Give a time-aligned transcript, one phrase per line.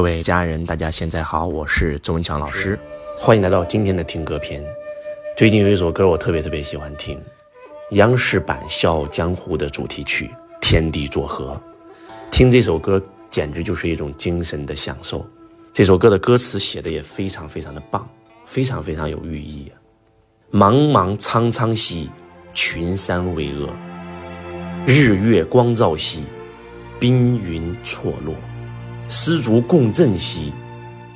[0.00, 2.78] 各位家人，大家现在好，我是周文强老师，
[3.18, 4.64] 欢迎来到今天的听歌篇。
[5.36, 7.20] 最近有一首歌我特别特别喜欢听，
[7.90, 10.24] 央视版《笑傲江湖》的主题曲
[10.58, 11.60] 《天地作合》，
[12.30, 15.22] 听这首歌简直就是一种精神的享受。
[15.70, 18.08] 这首歌的歌词写的也非常非常的棒，
[18.46, 19.70] 非常非常有寓意。
[20.50, 22.08] 茫茫苍苍兮，
[22.54, 23.68] 群山巍峨；
[24.86, 26.24] 日月光照兮，
[26.98, 28.34] 冰云错落。
[29.12, 30.52] 丝竹共振兮，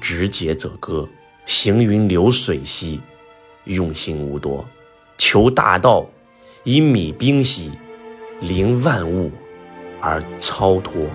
[0.00, 1.08] 执节者歌；
[1.46, 2.98] 行云流水兮，
[3.66, 4.64] 用心无多。
[5.16, 6.04] 求大道，
[6.64, 7.70] 以米冰兮，
[8.40, 9.30] 凌万物
[10.00, 11.06] 而超脱。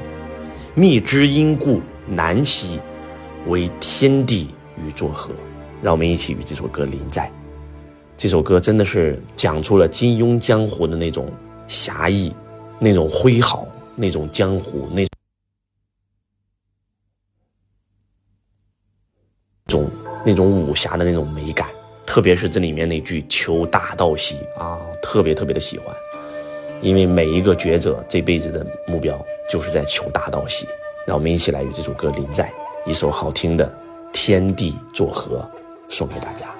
[0.73, 2.79] 觅知因故难兮，
[3.47, 5.31] 为天地与作合。
[5.81, 7.29] 让我们一起与这首歌临在。
[8.15, 11.29] 这首歌真的是讲出了金庸江湖的那种
[11.67, 12.33] 侠义，
[12.79, 15.01] 那种挥毫，那种江湖那。
[15.01, 15.09] 种
[20.29, 21.67] 那种武侠的那种美感，
[22.05, 25.87] 特别是这里面那句“求大道喜”啊，特别特别的喜欢，
[26.83, 29.19] 因为每一个觉者这辈子的目标
[29.49, 30.67] 就是在求大道喜。
[31.07, 32.53] 让我们一起来与这首歌临在，
[32.85, 33.65] 一首好听的
[34.13, 35.37] 《天地作合》
[35.91, 36.58] 送给大家。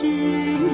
[0.00, 0.67] 知。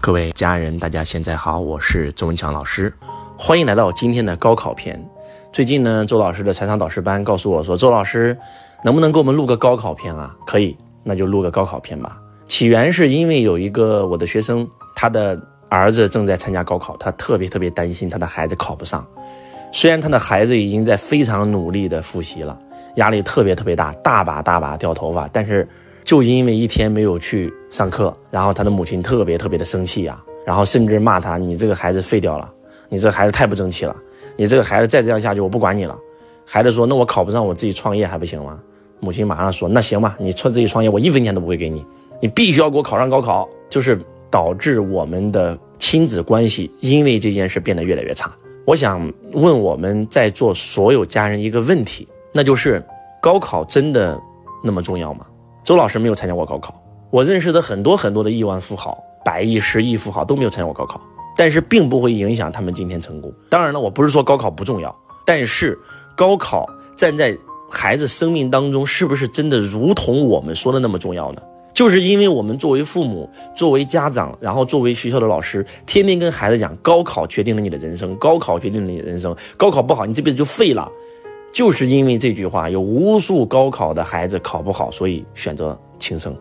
[0.00, 2.92] 各位家人大家现在好我是周文强老师。
[3.38, 5.02] 欢迎来到今天的高考篇。
[5.52, 8.36] 最近呢周老师的财商导师班告诉我说周老师
[8.84, 10.36] 能不能给我们录个高考篇啊？
[10.46, 12.20] 可以那就录个高考篇吧。
[12.46, 15.40] 起源是因为有一个我的学生他的
[15.74, 19.06] 儿子正在参加高考，他特别特别担心他的孩子考不上。
[19.72, 22.58] 虽然他的孩子已经在非常努力的复习了，
[22.96, 25.68] 压力特别特别大，大把大把掉头发，但是。
[26.04, 32.52] 就因为一天没有去上课，然后他的母亲特别特别的生气呀，然后甚至骂他：“你这个孩子废掉了，
[32.90, 33.96] 你这孩子太不争气了，
[34.36, 35.96] 你这个孩子再这样下去，我不管你了。”
[36.44, 38.60] 孩子说：“那我考不上，我自己创业还不行吗？”
[39.00, 41.82] 母亲马上说：“那行吧，你创自己创业，我一分钱都不会给你，
[42.20, 43.98] 你必须要给我考上高考。”就是
[44.30, 48.34] 导致我们的亲子关系因为这件事变得越来越差。
[48.64, 52.82] 我想问我们在座所有家人一个问题，那就是
[53.20, 54.18] 高考真的
[54.64, 55.26] 那么重要吗？
[55.62, 56.74] 周老师没有参加过高考，
[57.10, 60.98] 我认识的很多很多的亿万富豪、百亿、十亿富豪都没有参加过高考，
[61.36, 63.30] 但是并不会影响他们今天成功。
[63.50, 64.96] 当然了，我不是说高考不重要，
[65.26, 65.78] 但是
[66.16, 66.66] 高考
[66.96, 67.36] 站在
[67.70, 71.42] 孩子生命当中，是不是真的如同我们说的那么重要呢？
[71.74, 80.88] 就是因为我们作为父母、作为家长，然后作为学校的老师，天天跟孩子讲，高考决定了你的人生，高考决定了你的人生，高考不好，你这辈子就废了。
[81.52, 86.36] 就是因为这句话，有无数高考的孩子考不好，所以选择轻生。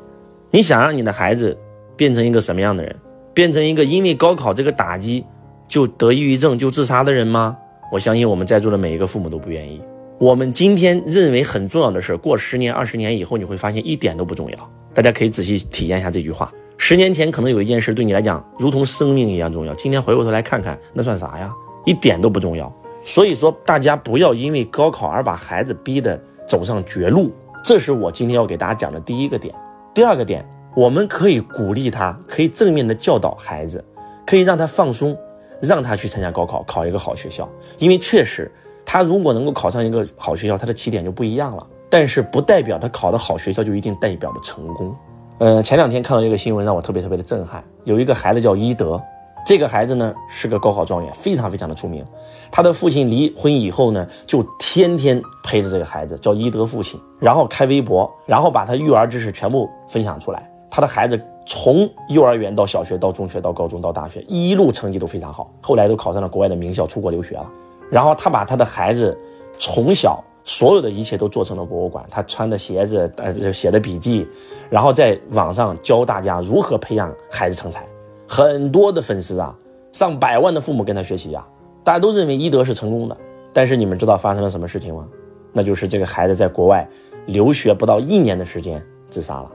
[0.52, 1.58] 你想让你的孩子
[1.96, 2.96] 变成一个什么样的人？
[3.34, 5.26] 变成一个因为高考这个打击
[5.68, 7.58] 就得抑郁症、就自杀的人吗？
[7.92, 9.82] 我相信我们在座的每一个父母都不愿意。
[10.20, 14.72] 我们今天认为很重要的事，过十年、二十年以后，你会发现一点都不重要。
[14.94, 21.52] 大家可以仔细体验一下这句话：十年前可能有一件事对你来讲如同生命一样重要，今天回过头来看看，那算啥呀？
[21.86, 22.72] 一点都不重要。
[23.04, 27.34] 所以说，大家不要因为高考而把孩子逼得走上绝路。
[27.64, 29.54] 这是我今天要给大家讲的第一个点。
[29.94, 30.46] 第二个点，
[30.76, 33.84] 我们可以鼓励他，可以正面的教导孩子，
[34.26, 35.18] 可以让他放松，
[35.60, 37.50] 让他去参加高考，考一个好学校。
[37.80, 38.50] 因为确实，
[38.86, 41.68] 他如果能够考上一个好学校，他的起点就不一样了。
[41.94, 44.96] 但是不代表他考的好学校就一定代表了成功。
[45.38, 47.64] 呃，前两天看到一个新闻，让我特别特别的震撼。
[47.84, 49.00] 有一个孩子叫伊德。
[49.46, 52.04] 这个孩子呢是个高考状元，非常非常的出名。
[52.52, 60.50] 他的父亲离婚以后呢，就天天陪着这个孩子，叫伊德父亲，然后开微博，然后把他育儿知识全部分享出来。
[60.72, 67.46] 他的孩子从幼儿园到小学到中学到高中到大学，一路成绩都非常好，后来都考上了国外的名校，出国留学了。
[67.88, 69.16] 然后他把他的孩子
[69.60, 74.28] 从小所有的一切都做成了博物馆，他穿的鞋子，呃，写的笔记，
[74.70, 77.86] 然后在网上教大家如何培养孩子成才。
[78.28, 79.56] 很多的粉丝啊，
[79.92, 81.46] 上百万的父母跟他学习呀，
[81.84, 83.16] 大家都认为伊德是成功的。
[83.54, 85.08] 但是你们知道发生了什么事情吗？
[85.52, 86.88] 那就是这个孩子在国外
[87.28, 89.52] 留学不到一年的时间自杀了，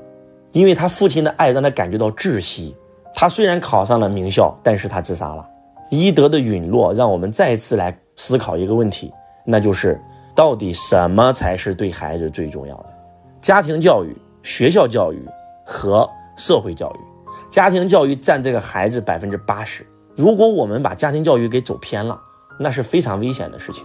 [0.52, 2.74] 因为他父亲的爱让他感觉到窒息。
[3.12, 5.44] 他虽然考上了名校，但是他自杀了。
[5.90, 9.12] 伊德的陨落让我们再次来思考一个问题，
[9.44, 10.00] 那就是
[10.38, 12.86] 到底什么才是对孩子最重要的？
[13.40, 15.20] 家庭教育、学校教育
[15.66, 16.98] 和社会教育。
[17.50, 19.84] 家庭教育占这个孩子百分之八十。
[20.14, 22.16] 如果我们把家庭教育给走偏了，
[22.56, 23.84] 那是非常危险的事情。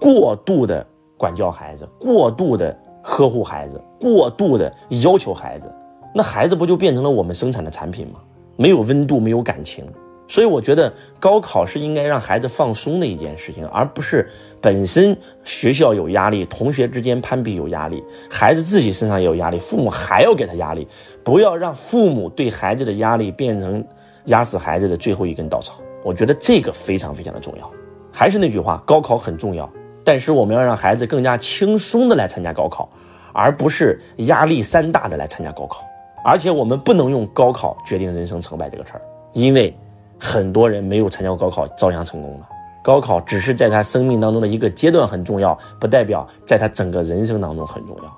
[0.00, 0.86] 过度的
[1.18, 5.70] 管教孩子，过度的呵护孩子，过度的要求孩子，
[6.14, 8.20] 那孩子不就变成了我们生产的产品吗？
[8.56, 9.84] 没有温度，没有感情。
[10.30, 20.86] 所以我觉得高考是应该让孩子放松的一件事情，而不是本身学校有压力，同学之间攀比有压力，孩子自己身上也有压力，父母还要给他压力。
[21.24, 23.84] 不要让父母对孩子的压力变成
[24.26, 25.80] 压死孩子的最后一根稻草。
[26.04, 27.68] 我觉得这个非常非常的重要。
[28.12, 29.68] 还是那句话，高考很重要，
[30.04, 32.88] 但是我们要让孩子更加轻松的来参加高考，
[33.32, 35.84] 而不是压力山大的来参加高考。
[36.24, 39.76] 而且我们不能用高考决定人生成败这个事儿，因为。
[40.20, 42.46] 很多人没有参加过高考，照样成功了。
[42.82, 48.16] 高考只是在他生命当中的一个阶段很重要，不代表在他整个人生当中很重要。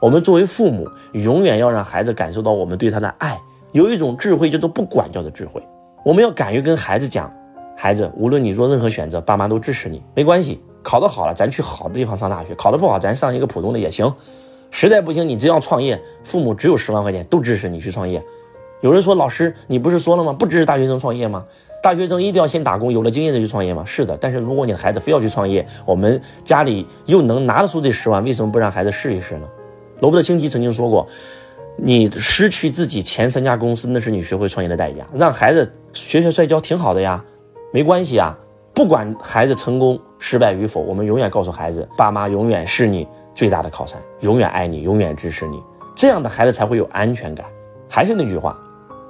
[0.00, 3.38] 我们作为父母，永远要让孩子感受到我们对他的爱。
[3.72, 5.62] 有一种智慧叫做不管教的智慧。
[6.04, 7.30] 我们要敢于跟孩子讲：
[7.76, 10.60] 孩子，无论你做任何选择，爸妈都支持你，没关系。
[10.82, 14.10] 考得好了，咱去好的地方上大学；考得不好，咱上一个普通的也行。
[14.70, 18.22] 实在不行，你只要创业，父母只有十万块钱，都支持你去创业。
[18.80, 20.32] 有人说：“老师，你不是说了吗？
[20.32, 21.44] 不支持大学生创业吗？
[21.82, 29.48] 大学生一定要先打工，有了经验再去创业吗？”是的，但是如果你的孩子非要去创业，我们家里又能拿得出这十万，为什么不让孩子试一试呢？
[30.00, 31.08] 罗伯特清崎曾经说过
[31.76, 37.24] ：“你失去自己前三家公司，那是你学会创业的代价。”让孩子学学摔跤挺好的呀，
[37.72, 38.36] 没关系啊。
[38.72, 43.04] 不管孩子成功失败与否，我们永远告诉孩子：爸妈永远是你
[43.34, 45.60] 最大的靠山，永远爱你，永远支持你。
[45.96, 47.44] 这样的孩子才会有安全感。
[47.88, 48.56] 还是那句话。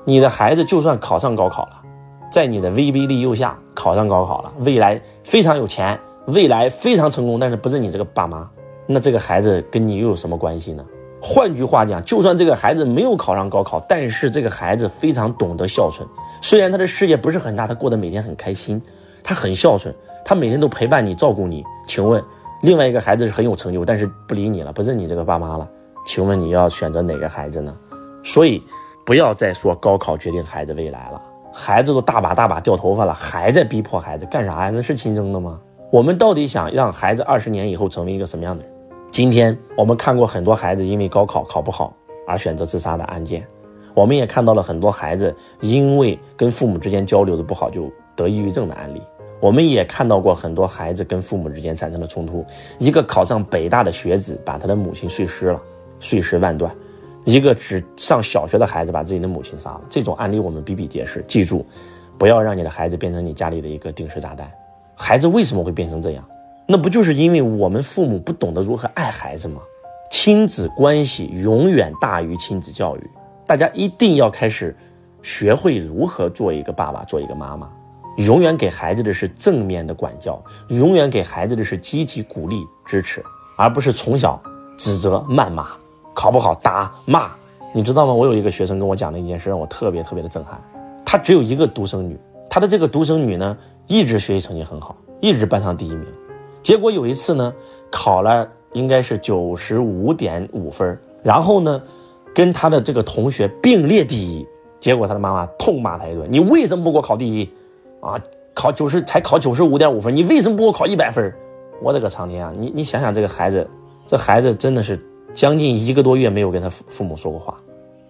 [0.05, 1.83] 你的孩子就算考上高考了，
[2.31, 8.49] 在你的威逼利诱下考上高考了，未来非常有钱，未来非常成功，但是不是你这个爸妈，
[8.87, 10.85] 那这个孩子跟你又有什么关系呢？
[11.21, 16.09] 换句话讲，就算这个孩子没有考上高考，但是这个孩子非常懂得孝顺，
[16.41, 18.81] 虽然他的事业不是很大，他过得每天很开心，
[19.25, 19.93] 他很孝顺，
[20.25, 21.65] 他每天都陪伴你，照顾你。
[21.89, 22.23] 请问，
[22.63, 25.69] 另外一个孩子是很有成就，但是不理你了，不认你这个爸妈了，
[26.07, 27.77] 请问你要选择哪个孩子呢？
[28.23, 28.63] 所以，
[29.09, 34.71] 不要再说高考决定孩子未来了，孩子都大把大把掉头发了，还在逼迫孩子干啥呀？
[34.71, 35.59] 那是亲生的吗？
[35.91, 38.71] 我们到底想让孩子二十年以后成为一个什么样的人？
[39.11, 41.91] 今天我们看过很多孩子因为高考考不好
[42.27, 43.43] 而选择自杀的案件，
[43.95, 49.01] 我们也看到了很多孩子因为跟父母之间交流的不好就得抑郁症的案例。
[49.41, 52.45] 我们也看到过很多孩子跟父母之间产生了冲突，
[52.77, 55.59] 一个考上北大的学子把他的母亲碎尸了，
[55.99, 56.71] 碎尸万段；
[57.29, 59.83] 一个只上小学的孩子把自己的母亲杀了。
[59.91, 61.23] 这种案例我们比比皆是。
[61.29, 61.67] 记住，
[62.17, 64.51] 不要让你的孩子变成你家里的一个定时炸弹。
[64.95, 66.25] 孩子为什么会变成这样？
[66.67, 69.61] 那不就是因为我们父母不懂得如何爱孩子吗？
[70.11, 73.11] 亲子关系永远大于亲子教育，
[73.47, 74.75] 大家一定要开始
[75.23, 77.69] 学会如何做一个爸爸，做一个妈妈。
[78.17, 83.23] 永远给孩子的是正面的管教，永远给孩子的是积极鼓励支持，
[83.59, 84.43] 而不是从小
[84.79, 85.69] 指责谩骂，
[86.19, 87.31] 考不好打骂。
[87.73, 88.13] 你知道吗？
[88.13, 90.61] 我有一个学生跟我讲了一件事，让我特别特别的震撼。
[91.05, 92.19] 他只有一个独生女，
[92.51, 93.57] 他的这个独生女呢，
[93.87, 96.05] 一直学习成绩很好，一直班上第一名。
[96.61, 97.55] 结果有一次呢，
[97.89, 101.81] 考了应该是九十五点五分，然后呢，
[102.35, 104.45] 跟他的这个同学并列第一。
[104.81, 107.49] 结果他的妈妈痛骂他一顿：“你为什么不给我考第一？
[108.01, 108.19] 啊，
[108.55, 111.33] 考九十才考九十五点五分，你为什么不给我考一百分？”
[111.81, 112.53] 我的个苍天啊！
[112.57, 113.69] 你你想想，这个孩子，
[114.07, 114.99] 这孩子真的是
[115.35, 117.55] 将近一个多月没有跟他父父母说过话。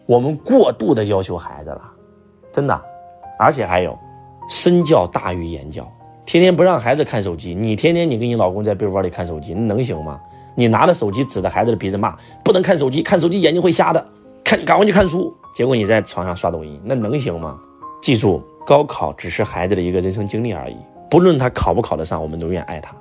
[0.06, 1.82] 我们过度的要求孩子了，
[2.50, 2.80] 真的，
[3.38, 3.98] 而且还有，
[4.48, 5.86] 身教大于言教。
[6.24, 10.20] 天天不让孩子看手机，你天天你跟你老公在被窝里看手机，能行吗？
[10.54, 14.06] 你拿着手机指着孩子的鼻子骂，不能看手机，看手机眼睛会瞎的，
[14.42, 15.32] 看赶快去看书。
[15.54, 17.58] 结果你在床上刷抖音，那能行吗？
[18.00, 20.76] 记住，高考只是孩子的一个人生经历而已，
[21.10, 22.94] 不论他考不考得上，我们永远爱他，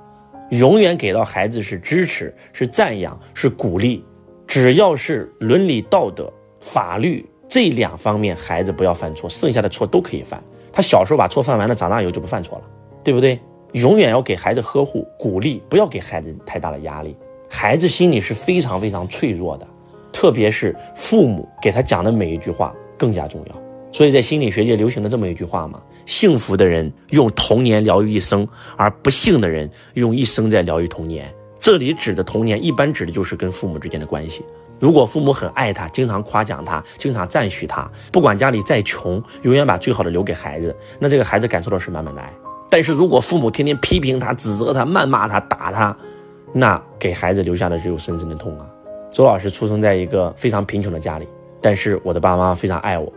[0.50, 4.04] 永远给到孩子是支持、是赞扬、是鼓励。
[4.46, 10.42] 只要是伦理道德、法律这两方面，孩子不要犯错，剩下的错都可以犯。
[10.72, 12.64] 他小时候把错犯完了，长大以后就不犯错了。
[13.04, 13.38] 对不对？
[13.72, 17.16] 永远要给孩子呵护、鼓励，不要给孩子太大的压力。
[17.48, 19.66] 孩子心里是非常非常脆弱的，
[20.12, 23.62] 特别是父母给他讲的每一句话更加重要。
[23.92, 31.32] 所以在心理学界流行的这么一句话嘛：幸福的人用童年疗愈一生，而不幸的人用一生在疗愈童年。
[31.58, 34.42] 这里指的童年，一般指的就是跟父母之间的关系。
[34.80, 42.32] 如果父母很爱他，经常夸奖他，经常赞许他，不管家里再穷，永远把最好的留给孩子，那这个孩子感受到是满满的爱。
[42.70, 45.94] 但是如果父母天天批评他、指责他、谩骂他、打他，
[46.54, 48.66] 那给孩子留下的只有深深的痛啊！
[49.12, 51.28] 周老师出生在一个非常贫穷的家里，
[51.60, 53.12] 但是我的爸妈非常爱我。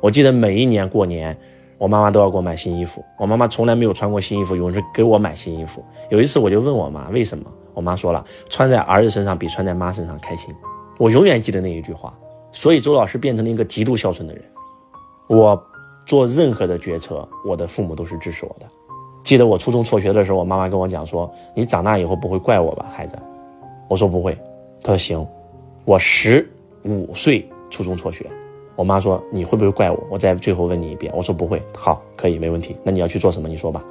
[0.00, 1.38] 我记得每一年过年，
[1.82, 3.04] 我妈妈都要给我买新衣服。
[3.18, 5.84] 我妈妈从来没有穿过新衣服，有人给我买新衣服。
[6.10, 10.54] 有一次我就问我妈为什么，我妈说了，穿在儿子身上比穿在妈身上开心。
[10.96, 12.14] 我永远记得那一句话。
[12.52, 14.44] 所以周老师变成了一个极度孝顺的人。
[15.26, 15.60] 我
[16.06, 18.66] 做任何的决策，我的父母都是支持我的。
[19.24, 23.18] 记得我初中辍学的时候，我妈妈跟我讲说：“你长大以后不会怪我吧，孩子？”
[23.90, 24.38] 我说：“不会。”
[24.84, 25.26] 她说：“行。”
[25.84, 26.48] 我十
[26.84, 28.30] 五岁初中辍学，
[28.76, 32.76] 我妈说：“你会不会怪我？”我再最后问你一遍，我说：“不会。”好，可以，没问题。
[32.82, 33.48] 那你要去做什么？
[33.48, 33.84] 你说吧。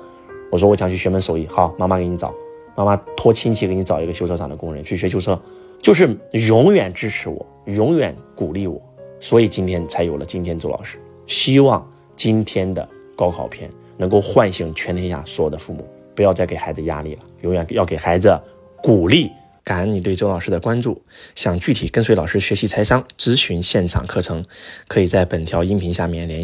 [0.51, 2.33] 我说：“我想去学门手艺。”好，妈妈给你找，
[2.75, 5.39] 妈妈托亲戚给你找一个修车厂的工人去学修车，
[5.81, 6.17] 就是
[6.49, 8.81] 永远支持我，永远鼓励我，
[9.19, 10.97] 所以今天才有了今天周老师。
[11.27, 11.85] 希望
[12.15, 13.69] 今天的高考篇。
[13.97, 15.85] 能够唤醒全天下所有的父母，
[16.15, 18.35] 不要再给孩子压力了，永远要给孩子
[18.81, 19.29] 鼓励。
[19.63, 21.03] 感恩你对周老师的关注，
[21.35, 24.45] 想具体跟随老师学习财商、咨询现场课程，
[24.87, 26.39] 可以在本条音频下面联。